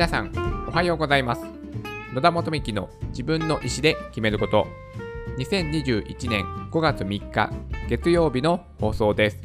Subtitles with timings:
[0.00, 0.32] 皆さん、
[0.66, 1.42] おはようございます。
[2.14, 4.66] 野田元美の自分の意思で決めること。
[5.36, 7.50] 2021年5月3日
[7.86, 9.42] 月曜日の放送です。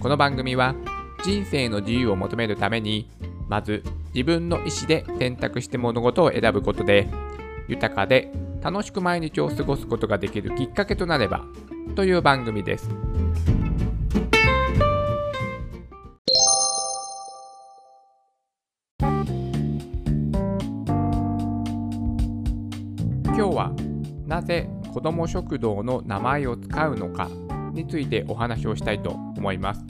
[0.00, 0.74] この番組は
[1.22, 3.10] 人生の自由を求めるために、
[3.50, 3.82] まず
[4.14, 7.10] 自分の意思で選択して物事を選ぶことで、
[7.68, 8.32] 豊かで
[8.62, 11.44] 楽しく毎日を過ごすことができるきっかけとなれば
[11.96, 12.88] という番組です。
[24.92, 27.28] 子ども食堂の名前を使うのか
[27.72, 29.82] についてお話をしたいと思います。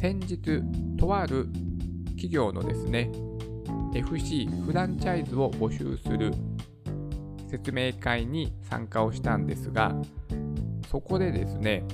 [0.00, 0.62] 先日、
[0.96, 1.46] とある
[2.10, 3.12] 企業のですね、
[3.94, 6.32] FC フランチャイズを募集する
[7.50, 9.94] 説明会に参加をしたんですが、
[10.90, 11.84] そこでですね、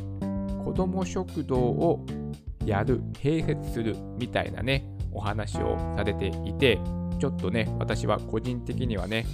[0.64, 2.06] 子ども食堂を
[2.64, 6.78] やる、併設するみたいなね、お話をされていて、
[7.18, 9.26] ちょっとね、私は個人的にはね、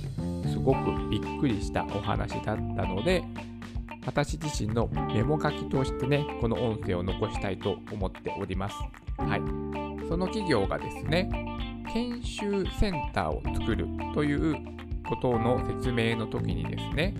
[0.48, 3.22] すごくびっくりしたお話だったので、
[4.06, 8.76] 私自身のメモ書きとしてね、この音声を残したいと思っております。
[9.18, 10.08] はい。
[10.08, 11.30] その企業がですね、
[11.92, 14.56] 研修センターを作るという
[15.08, 17.14] ことの説明の時にですね、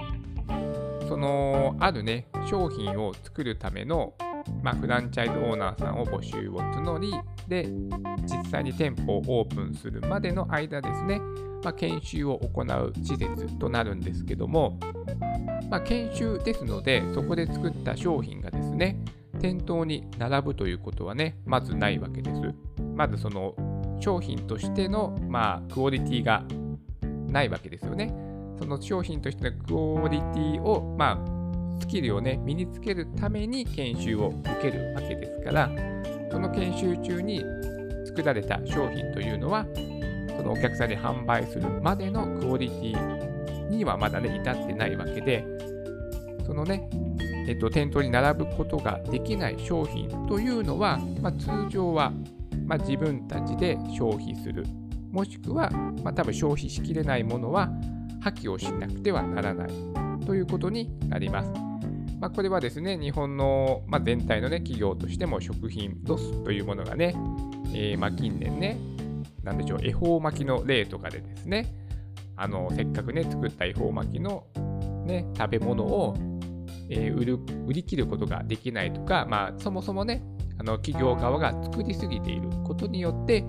[1.08, 4.14] そのあるね、商品を作るための、
[4.62, 7.12] まあ、フランチャイズオーナーさんを募集を募り、
[7.48, 7.68] で、
[8.22, 11.20] 実際に店舗をオープンするまでの間ですね、
[11.62, 14.78] まあ、研修を行う施設となるんですけども、
[15.70, 18.98] まあ、研修ですので、そこで作った商品がですね、
[19.40, 22.40] 店頭に並ぶということはね、まずないわけです。
[22.94, 23.54] まずその
[24.00, 26.44] 商品としての、まあ、クオリティが
[27.28, 28.14] ないわけですよね。
[28.58, 35.68] その商品としてのクオリティを、まあ、スキルをね、身につけるために研修を受けるわけですから、
[36.34, 37.44] その研修中に
[38.04, 39.64] 作られた商品というのは、
[40.36, 45.44] そのお客さんに販売するまでのクオリティにはまだね、至ってないわけで、
[46.44, 46.90] そのね、
[47.46, 52.12] えっと、店頭に並ぶことができない商品というのは、まあ、通常は、
[52.66, 54.64] まあ、自分たちで消費する
[55.12, 55.70] もしくは、
[56.02, 57.70] まあ、多分消費しきれないものは
[58.20, 59.68] 破棄をしなくてはならない
[60.26, 61.73] ということになります。
[62.20, 67.14] まあ、これはですね、日本の、まあ、全体の、ね、企業としても食品ロスというものがね、
[67.74, 68.78] えー、まあ近年ね、
[69.42, 71.74] なんでしょう、恵方巻きの例とかでですね、
[72.36, 74.46] あのせっかくね、作った恵方巻きの、
[75.06, 76.16] ね、食べ物を、
[76.88, 80.22] えー、売る売り切ることができないとか、まあ、そもそもね、
[80.64, 83.44] の企業側が作りすぎていることによって、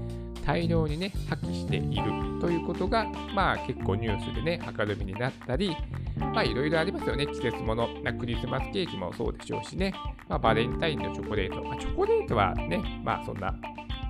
[0.45, 5.75] 大量にね、破棄しているということが、まあ結構ニュースでね、明るみになったり、
[6.17, 7.89] まあいろいろありますよね、季節もの。
[8.19, 9.93] クリスマスケーキもそうでしょうしね、
[10.29, 11.63] まあ、バレンタインのチョコレート。
[11.63, 13.55] まあ、チョコレートはね、まあそんな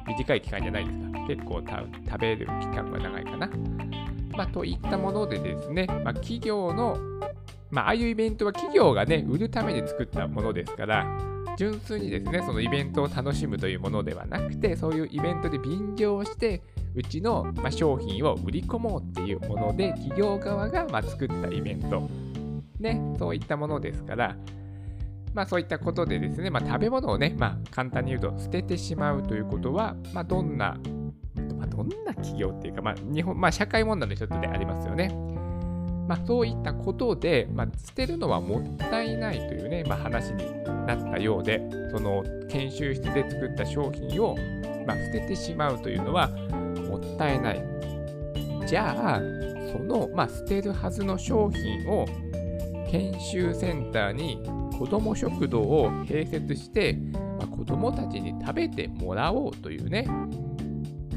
[0.06, 3.50] 短い期間じゃないですが、結構食べる期間が長いかな。
[4.36, 6.98] まあといったものでですね、まあ企業の、
[7.72, 16.62] まあああいうイベントは企業がね、売るために作ったものですから、純粋にですね、そのイベントを楽しむというものではなくて、そういうイベントで便乗して、
[16.96, 22.10] うちの、ま商品を売り込もうっていうもので、企業側がま作ったイベント、
[22.80, 24.36] ね、そういったものですから、
[25.34, 30.78] まあそういったことでですね、まあ、食べ物をね、まあ簡単に言うと捨ててしまうということは、まあどんな、
[31.58, 35.35] まあ、どんな企業っていうか、まあ日本、まあ社会問題の一つでありますよね。
[36.08, 41.62] まあ、そういったことで、まあ、捨てるのはもったいないというね、まあ、話になったようで、
[41.92, 44.36] その研修室で作った商品を、
[44.86, 47.64] まあ、捨ててしまうというのはもったいない。
[48.68, 49.22] じゃあ、
[49.72, 52.06] その、まあ、捨てるはずの商品を
[52.90, 54.40] 研修センターに
[54.78, 56.94] 子ども食堂を併設して、
[57.40, 60.08] まあ、子どもたちに食べてもらおうというね、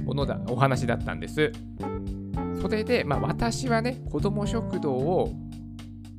[0.05, 1.53] ものだ、お話だったんです。
[2.61, 5.33] それで、まあ、私はね、子ども食堂を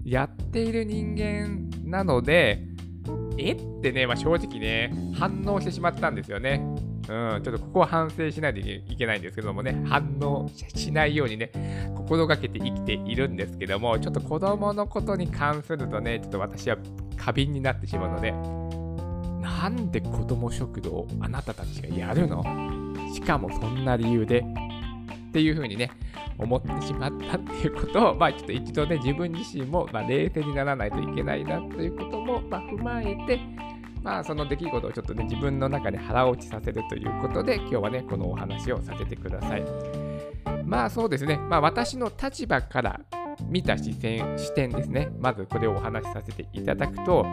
[0.04, 2.64] やっている人間なので、
[3.38, 3.54] え？
[3.54, 6.62] ってね、まあ、正直ね、反応してしまったんですよね。
[7.08, 11.52] うん、ちょっとここは反省しないといけないんですけどもね、反応しないようにね、
[11.96, 16.78] 心がけて生きているんですけども、ちょっと子供のことに関するとね、ちょっと私は
[17.18, 18.31] 過敏になってしまうので、
[19.42, 22.44] なんで子供食堂あなたたちがやるの？
[23.13, 24.46] しかもそんな理由で。
[25.30, 25.92] っていうふうにね、
[26.39, 33.39] 思ってしまったっていうことを、まあ、ちょっと一度ね、自分自身も、ま、冷静にならないといけないなということも、ま、踏まえて、
[34.01, 39.63] まあ、その出来事をちょっとね、自分の中で腹落ちさせるということで、今日はね、このお話をさせてください。
[40.65, 43.01] まあ、そうですね、まあ、私の立場から
[43.47, 45.09] 見た視線視点ですね。
[45.19, 47.25] まずこれをお話しさせていただくと、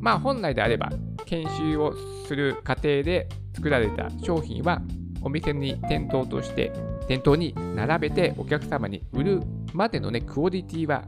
[0.00, 0.90] まあ、本来であれば、
[1.26, 1.94] 研修を
[2.26, 4.80] する過程で作られた商品は、
[5.20, 6.72] お店に店頭として
[7.08, 11.04] 店頭に並べてお客様に売るまでのね、クオリティは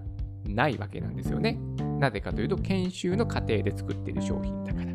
[0.46, 1.58] ないわけなんですよね。
[1.98, 4.86] なぜかというと、研修の過程で作っている商品だから。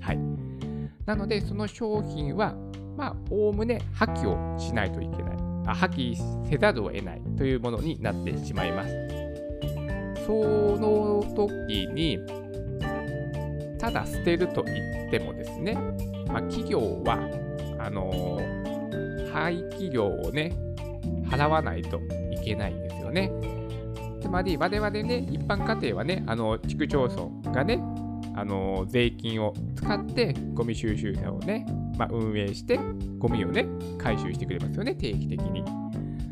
[0.00, 0.18] はい。
[1.06, 2.54] なので、その商品は、
[2.96, 5.36] まあ、おおむね破棄をしないといけない。
[5.68, 6.16] あ破棄
[6.48, 8.94] せざるを得ないというものになってしまいます。
[10.26, 12.18] その時に、
[13.78, 15.74] ただ捨てると言ってもですね、
[16.26, 17.18] まあ、企業は、
[17.78, 18.67] あのー、
[19.38, 20.52] 廃棄料をね、
[21.28, 22.00] 払わないと
[22.32, 23.30] いけないんですよね。
[24.20, 27.08] つまり、我々ね、一般家庭はね、あの、地区町
[27.42, 27.80] 村がね、
[28.34, 31.66] あの税金を使ってゴミ収集車をね、
[31.98, 32.78] まあ、運営して
[33.18, 33.66] ゴミをね
[33.98, 35.64] 回収してくれますよね定期的に。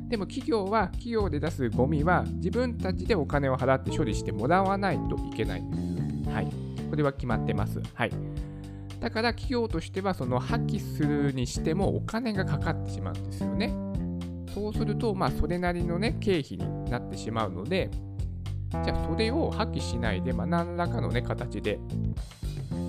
[0.09, 5.64] でも企業は企業で出すゴミは自分たちでお金を払って処理してもらわないといけない。
[6.32, 6.49] はい。
[6.88, 7.81] これは決まってます。
[7.94, 8.12] はい。
[9.01, 13.75] だから企業としてはその破棄するにしてもお金がかかってしまうんですよね
[14.55, 17.91] そうするとまあそれなりのね経費になってしまうので
[18.85, 21.79] じゃあそれを破棄しないで、まあ、何らかの、ね、形で、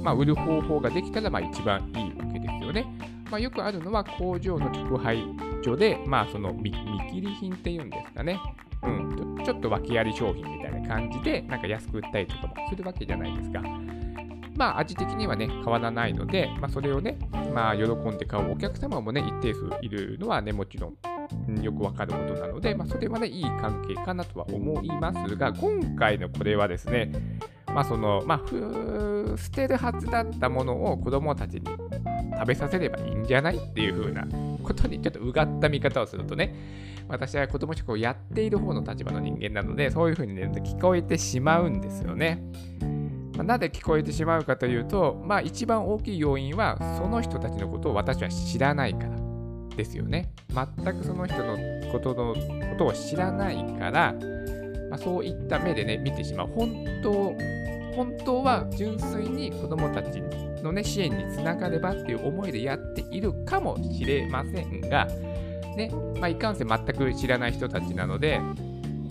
[0.04, 2.86] まあ、売る方法ができたらまあ一番いいわけですよね。
[3.30, 5.24] まあ、よくあるのは工場の直配
[5.64, 6.72] 所で、まあ、その見
[7.12, 8.40] 切り品っていうんですかね。
[8.84, 13.62] うん、ちょっと訳あり商品みたいな感じで、なんか安く売ったりとかもするわけじゃないですか。
[14.58, 17.20] まあ、味的にはね、変わらないので、まあ、それをね、
[17.54, 27.12] まあ、喜んで買うお客様もね、一定数いるのはね、もちろんよくわかることなので、まあ、それはね、いい関係かなとは思いますが、今回のこれはですね、
[27.68, 31.68] まあ、その、まあ、捨てるはずだったものを子供たちに
[32.34, 34.26] 食べさせればいいんじゃないっていう風な
[34.64, 36.56] ことにちょっとうがった見方をするとね、
[37.08, 42.42] 私は子供食をやっている方の立場の人間なので、そういう風にね、聞こえてしまうんですよね。
[43.38, 49.16] まあ、なぜ聞こえてしまうかというと、まあ、一番大きい要因は、その人たちのことを私は知らないから。
[49.78, 50.32] ですよね。
[50.50, 50.66] 全
[50.98, 51.56] くその人の
[51.92, 54.16] ことのことを知らないから、
[54.90, 56.48] まあ、そういった目でね、見てしまう。
[56.48, 57.12] 本当、
[57.96, 60.20] 本当は純粋に子供たち
[60.64, 65.06] のね、支援につながればっていう思いでやっているかもしれませんが、
[65.76, 68.40] ね、まあ、いかんせん全く知らない人たちなので、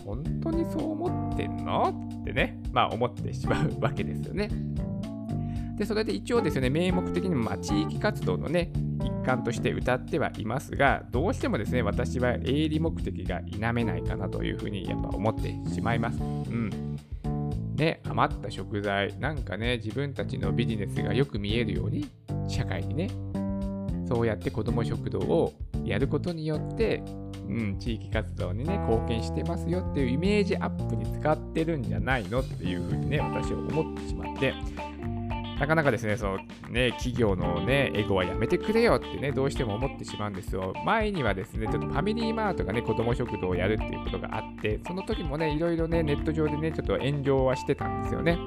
[0.04, 1.94] 本当にそう思ってんの？
[2.22, 4.50] ってね、まあ思ってしまうわけですよね。
[5.78, 8.70] で、それで一応ですね、名目的にもま地域活動のね、
[9.02, 16.20] 一環として歌ってはいますが、どうしてもですね、私は営利目的が否めないかなというふうにやっぱ思ってしまいます。
[16.20, 16.70] うん。
[17.76, 22.06] ね、余った食材、なんかね、自分たちのビジネスがよく見えるように、
[22.46, 23.08] 社会にね、
[24.06, 27.02] そうやって子ども食堂をやることによって、
[27.48, 34.54] うん、地域活動にね、貢献してますよっていうイメージアップに使ってるんじゃないのっていうふうにね、私は思ってしまって、
[35.58, 36.38] なかなかですね、その
[36.68, 40.74] ね、企業のね、エゴはやめてくれよってね、どうしても思ってしまうんですよ。
[40.84, 48.38] 前にはですね、ちょっとファミリーマートがね、子供食堂をやるっていうことがあって、その時もね、いろいろね、ネット上でね、ちょっと炎上はしてたんですよね。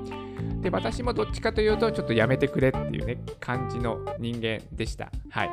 [0.62, 5.12] で、私もどっちかというと、ちょっとやめてくれっていうね、感じの人間でした。
[5.32, 5.50] はい。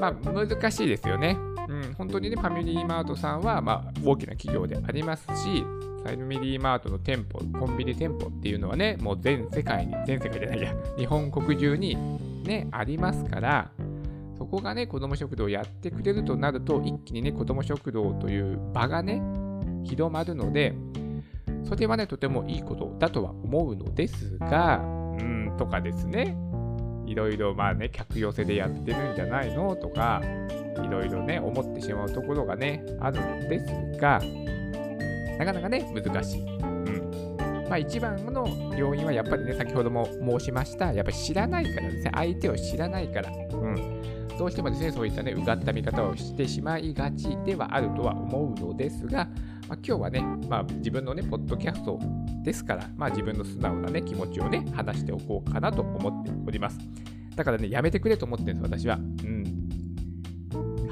[0.00, 1.36] まあ、難しいですよね。
[1.96, 5.64] 本当にね、ファミリーマートさんは、まあ、大きな企業でありますし、
[6.04, 11.96] ファミリーマートの店舗、コンビニ店舗っていうのはね、もう全世界に、全世界じゃないや、 日本国中に
[12.44, 13.70] ね、ありますから、
[14.36, 19.22] そこがね、子ども食堂をやってくれるとなると、一気にね、子ども食堂という場がね、
[19.84, 20.74] 広まるので、
[21.64, 24.78] それはね、とてもいいことだとは思うのですが、
[25.18, 26.36] うん、とかですね、
[27.06, 30.22] いろいろまあね、客寄せでやってるんじゃないのとか、
[30.82, 34.20] いろいろね、思ってしまうところがね、あるんですが、
[35.38, 36.40] なかなかね、難しい。
[36.40, 37.36] うん。
[37.68, 43.30] まあ一番の要因はやっぱりね、先ほども申しました、やっぱり知らないからですね、相手を知らないから。
[43.30, 43.32] う
[43.72, 44.02] ん。
[44.38, 49.28] どうしてもですね、そういったね、うがった見方をしてしまいがちではあるとは思うのですが、
[49.68, 51.98] まあ、今日はね、まあ、自分のね、ポッドキャスト
[52.42, 56.78] ですから、まあ、自分の素直なね、気持ちをね、話しておこうかなと思っております。
[57.34, 58.96] だからね、やめてくれと思ってるんです、私は。
[58.96, 59.44] うん。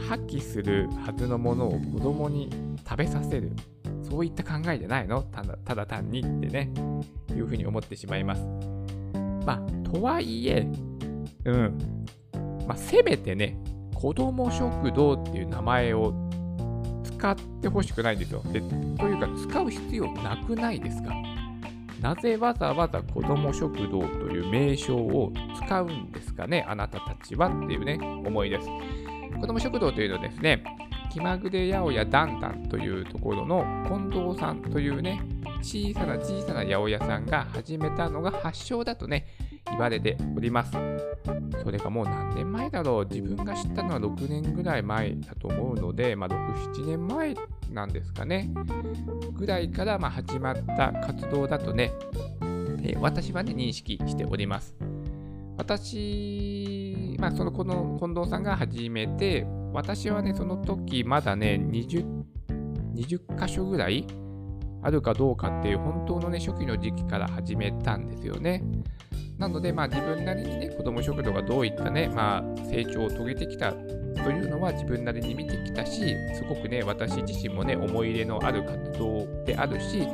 [0.09, 2.50] 破棄するはずのものを子供に
[2.88, 3.52] 食べさせる。
[4.02, 5.23] そういった考えじゃないの？
[5.23, 6.71] ただただ単にってね、
[7.31, 8.43] いうふうに思ってしまいます。
[9.47, 10.69] まあ、とはいえ、
[11.45, 11.79] うん、
[12.67, 13.57] まあ、せめてね、
[13.95, 16.12] 子供食堂っていう名前を
[17.23, 18.43] 使ってほしくないんですよ。
[18.52, 21.14] でというか、使う必要なくないですか？
[22.00, 25.33] なぜわざわざ子供食堂という名称を
[25.64, 28.67] 使うんですかね、あなたたちはっていうね、思いです。
[29.41, 30.64] 子供食堂というのはですね、
[31.12, 35.23] 気まぐれ八百屋だんだんというところの近藤さんというね、
[35.61, 39.29] 小さな小さな八百屋さんが始めたのが発祥だとね、
[39.67, 40.73] 言われております。
[41.62, 47.35] それがもう何年前だろう、自分が知ったのは6年ぐらい前だと思うので、まあ、6、7年前
[47.71, 48.50] なんですかね、
[49.33, 51.92] ぐらいからま始まった活動だとね、
[52.83, 54.75] えー、私はね、認識しております。
[55.57, 62.04] 私、まあ、そのこの近藤さんが始めて、私はね、その時まだね、20、
[62.95, 64.07] 20箇所ぐらい
[64.83, 68.64] あるかどうかっていう本当のね、初期の時期から始めたんですよね。
[69.43, 80.07] なので、まあ、自分なりにね、子ども食堂がどういったね、まあ、成長を遂げてきたというのは自分なりに見てきたし、すごくね、私自身もね、思い入れのある活動であるし、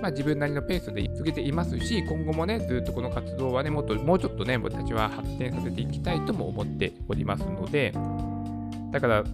[0.00, 7.92] まあ、自分なりのペースで続けていますし、今後もね、ずっとこの活動はね、もっともうちょっとね、僕たちは発展させていきたいとも思っておりますので、
[8.90, 9.24] だから、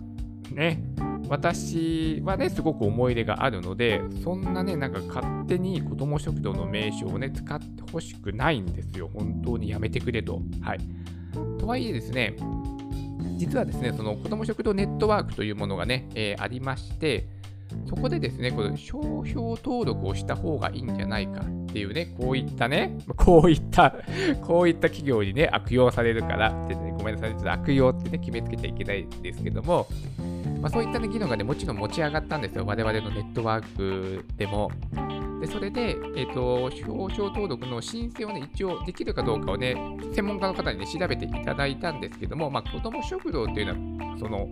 [0.50, 0.82] ね、
[1.32, 9.08] 私はね、すごく思い入れがあるので、そんなね、なんか勝手に子ども食堂の名称をね、使ってほしくないんですよ。
[9.14, 10.42] 本当にやめてくれと。
[10.60, 10.80] はい。
[11.58, 12.36] とはいえですね、
[13.38, 17.26] 実はですね、その子ども食堂ネットワークというものがね、えー、ありまして、
[17.88, 21.40] そこでですね、この商標登録をした方がいいんじゃないか
[21.72, 23.94] ていうね、こういったね、 こういった
[24.42, 29.86] こういった企業にね、悪用されるからってね、ごめんなさい、ちょっと悪用ってね、決めつけちゃいけないんですけども、
[30.60, 34.70] まあ、そういった、ね、議論がね、もちろん持ち上がったんですよ、我々のネットワークでも。
[35.40, 39.74] でそれで、えっ、ー、と、表彰登録の申請をね、一応できるかどうかをね、
[40.14, 44.48] 専門家の方にね、調べていただいたんですけども、まあ、子ども食堂っていうのは、その、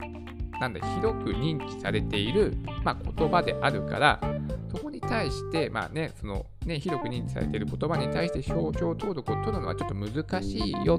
[0.61, 4.21] なんだ、広く認知されている、まあ、言葉であるから、
[5.03, 10.99] に対して、まあね、その、ね、広く認知されている言葉に対して表彰登録を取るのはちょっと難しいよ、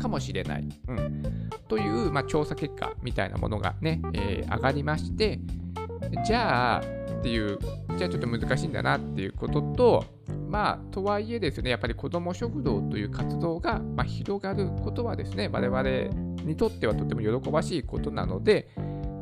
[0.00, 0.68] かもしれない。
[0.88, 1.22] うん。
[1.68, 5.40] という、まあ、調査結果みたいなものがね、えー、上がりまして、
[6.24, 7.58] じゃあ、っていう、
[7.96, 10.04] じゃあちょっと難しいんだなっていうことと、
[10.48, 15.82] まあ、とはいえですね、やっぱり子ども食堂という活動が、まあ、広がることはですね、我々
[16.44, 18.68] にとってはとても喜ばしいことなので、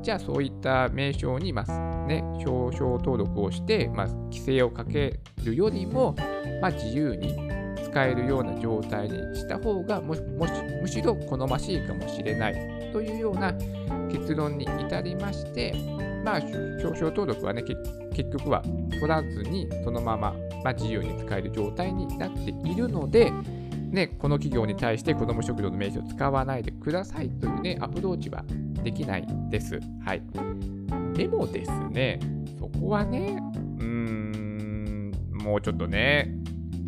[0.04, 6.14] じゃあそういった名称に、まあね、表彰登録をして、まあ、規制をかけるよりも、
[6.61, 7.34] まあ、自由に
[7.82, 13.54] 使えるような状態にした方がももしむしろ好ましいかもしれないというような
[14.12, 15.73] 結論に至りまして、
[16.23, 23.32] まあ、表彰登録はね、結局は取らずにそのまま、まあ、自由に使える状態になっているので、
[23.90, 28.44] ね、この企業に対して子ども食堂の名称を使わないでくださいというね、アプローチは
[28.84, 29.80] できないです。
[30.04, 30.22] はい。
[31.14, 32.20] でもですね、
[32.58, 33.38] そこはね、
[33.78, 36.34] うーん、もうちょっとね、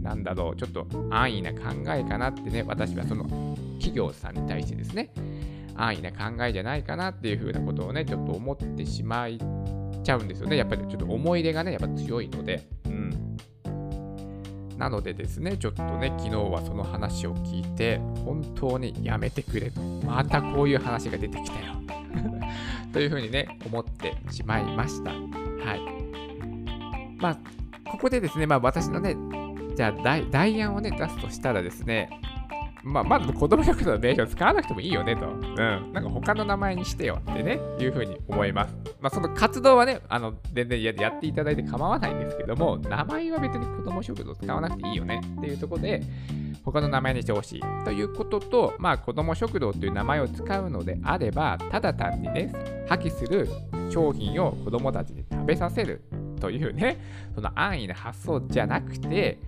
[0.03, 3.25] なんだろう、ちょっと安易な考えかなってね、私はその
[3.79, 5.11] 企業さんに対してですね、
[5.75, 9.39] 安易な考えじゃないかなっていうふうなことをね、ちょっと思ってしまい
[10.03, 10.57] ちゃうんですよね。
[10.57, 12.67] やっぱりちょっと思い入れがね、やっぱ強いので。
[12.87, 13.37] うん。
[14.79, 19.81] なのでですね、ちょっとね、昨日はその話を聞いて、本当にやめてくれと。
[19.81, 21.86] またこういう話が出てきたよ。
[22.93, 25.11] というふうにね、思ってしまいました。
[25.11, 25.17] は
[25.75, 25.81] い。
[27.19, 27.39] まあ、
[27.91, 29.17] ここでですね、まあ私のね、
[29.77, 32.11] じゃあ代代案をね、出すとしたらですね、
[32.87, 35.27] まあ、まず子供食堂の名称使わなくてもいいよねと。
[35.27, 35.57] うん。
[35.93, 38.77] なんか他の名前にしてよってね、いうふうに思います。
[39.01, 46.01] まあ、その活動はね、あの、全然やっていただいて構わないんですけども、名前は別に子供食堂使わなくていいよねっていうところで、
[46.65, 52.53] 他の名前にしてほしいということと、まあ、子供食堂という名前を使うのであれば、ただ単にね、
[52.89, 53.49] 破棄する
[53.91, 56.05] 商品を子供たちに食べさせる
[56.41, 56.99] というね、
[57.35, 59.41] その安易な発想じゃなくて、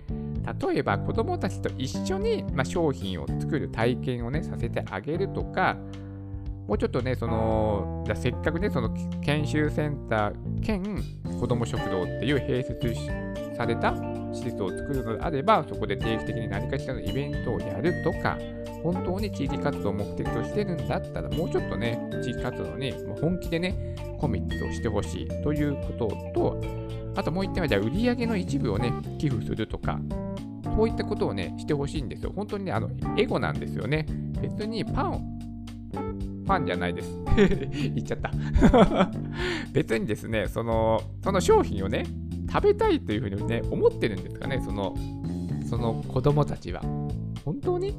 [0.61, 5.77] 例えば子どもたちと一緒に、まあ、商品を作る体験をね、させてあげるとか、
[6.67, 8.91] もうちょっとね、その、じゃせっかくね、その
[9.21, 10.83] 研修センター兼
[11.39, 12.93] 子ども食堂っていう併設
[13.57, 13.95] された
[14.31, 18.37] 施設を作るのであれば、そこで定期的に何かしらのイベントをやるとか、
[18.83, 26.61] 本当に地域活動を目的としてるんだったら、もうちょっとね、地域活動に本気でね、コミットしてほしいということと、
[27.15, 29.99] あともう一点は、じゃあ売上の一部をね、寄付するとか、
[30.75, 32.31] こういったことをね、してほしいんですよ。
[32.35, 34.05] 本当にね、あの、エゴなんですよね。
[34.41, 35.39] 別にパン、
[36.45, 37.09] パンじゃないです。
[37.35, 38.31] 言っちゃった
[39.73, 42.03] 別にですね、その、その商品をね、
[42.51, 44.95] 食べたいというふうにね、思ってるんですかね、その、
[45.69, 46.81] その子供たちは。
[47.45, 47.95] 本当に？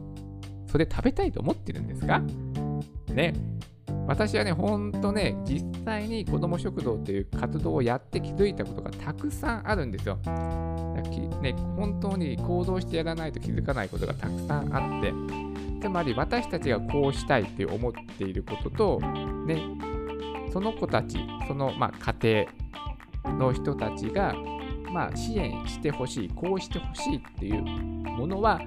[0.67, 2.23] それ食べたいと思ってるんですか？
[3.15, 3.33] ね。
[4.07, 10.19] 私はね、ほんとね、実際に子ども食堂という活動をやって気づいたことがたくさんあるんですよ。
[11.19, 15.13] ね、本当に行動してやらないと気づかないことがたくさんあって、
[15.81, 19.01] つまり私たちがこうしたいって思っていることと、
[19.47, 19.61] ね、
[20.53, 22.47] その子たち、その、まあ、家
[23.25, 24.35] 庭の人たちが、
[24.93, 28.61] まあ、支援してほしい、こうしてほしいっていうものは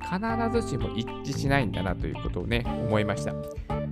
[0.00, 3.34] 必ずしも一致しないんだなということをね、思いました。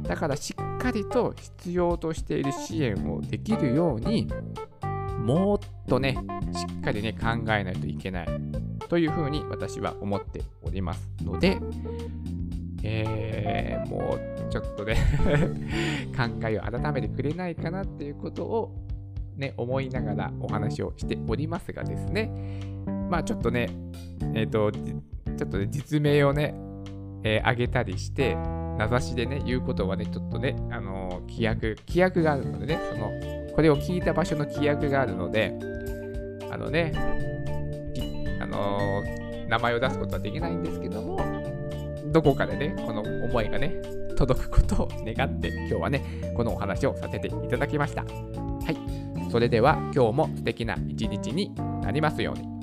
[0.02, 4.28] だからしっかりと必要としている支援をできるように、
[5.18, 5.58] もっ
[5.88, 6.16] とね、
[6.52, 8.28] しっかりね、考えないといけない
[8.88, 11.58] というふうに私は思っておりますので、
[12.82, 14.96] えー、もうちょっとね
[16.16, 18.74] 考えを改めてくれないかなっていうことを
[19.36, 22.30] ね、思いながらお話をしておりますがですね、
[23.08, 23.68] まあちょっとね、
[24.34, 26.54] えっ、ー、と、ちょっとね、実名をね、
[27.22, 33.10] えー、上げたりして、名指しでね、言うことはね、ちょっとね、あのー、規約、規約があるのでね、その、
[33.54, 35.56] これを聞いた場所の規約があるので、
[36.58, 36.92] あのね、
[38.40, 41.20] あのー、名前を出すことはできないんですけども、
[42.06, 43.76] どこかでね、この思いがね、
[44.16, 46.02] 届くことを願って、今日はね、
[46.36, 48.02] このお話をさせていただきました。
[48.02, 48.08] は
[48.72, 49.30] い。
[49.30, 52.57] それでは今日も素敵な一日になりますように。